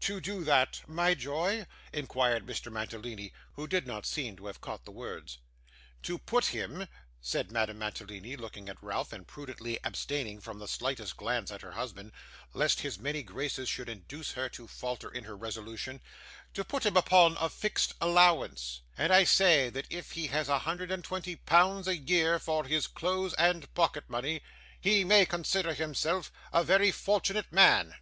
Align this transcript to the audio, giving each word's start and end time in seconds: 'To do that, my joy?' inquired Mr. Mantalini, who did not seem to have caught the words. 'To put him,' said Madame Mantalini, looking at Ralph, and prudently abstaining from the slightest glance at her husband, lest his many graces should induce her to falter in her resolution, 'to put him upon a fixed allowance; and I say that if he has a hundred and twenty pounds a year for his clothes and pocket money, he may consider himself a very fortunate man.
'To 0.00 0.22
do 0.22 0.42
that, 0.42 0.80
my 0.86 1.12
joy?' 1.12 1.66
inquired 1.92 2.46
Mr. 2.46 2.72
Mantalini, 2.72 3.30
who 3.56 3.66
did 3.68 3.86
not 3.86 4.06
seem 4.06 4.34
to 4.34 4.46
have 4.46 4.62
caught 4.62 4.86
the 4.86 4.90
words. 4.90 5.36
'To 6.02 6.16
put 6.18 6.46
him,' 6.46 6.86
said 7.20 7.52
Madame 7.52 7.78
Mantalini, 7.80 8.36
looking 8.36 8.70
at 8.70 8.82
Ralph, 8.82 9.12
and 9.12 9.26
prudently 9.28 9.78
abstaining 9.84 10.40
from 10.40 10.58
the 10.58 10.66
slightest 10.66 11.18
glance 11.18 11.50
at 11.50 11.60
her 11.60 11.72
husband, 11.72 12.12
lest 12.54 12.80
his 12.80 12.98
many 12.98 13.22
graces 13.22 13.68
should 13.68 13.90
induce 13.90 14.32
her 14.32 14.48
to 14.48 14.66
falter 14.66 15.10
in 15.10 15.24
her 15.24 15.36
resolution, 15.36 16.00
'to 16.54 16.64
put 16.64 16.86
him 16.86 16.96
upon 16.96 17.36
a 17.38 17.50
fixed 17.50 17.92
allowance; 18.00 18.80
and 18.96 19.12
I 19.12 19.24
say 19.24 19.68
that 19.68 19.88
if 19.90 20.12
he 20.12 20.28
has 20.28 20.48
a 20.48 20.60
hundred 20.60 20.90
and 20.90 21.04
twenty 21.04 21.36
pounds 21.36 21.86
a 21.86 21.98
year 21.98 22.38
for 22.38 22.64
his 22.64 22.86
clothes 22.86 23.34
and 23.34 23.70
pocket 23.74 24.08
money, 24.08 24.40
he 24.80 25.04
may 25.04 25.26
consider 25.26 25.74
himself 25.74 26.32
a 26.50 26.64
very 26.64 26.90
fortunate 26.90 27.52
man. 27.52 27.94